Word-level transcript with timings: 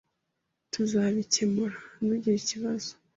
Tuzabikemura. 0.71 1.77
Ntugire 2.03 2.37
ikibazo. 2.41 2.91